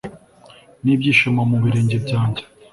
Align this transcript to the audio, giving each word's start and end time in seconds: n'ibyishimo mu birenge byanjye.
n'ibyishimo 0.83 1.41
mu 1.49 1.57
birenge 1.63 1.95
byanjye. 2.05 2.43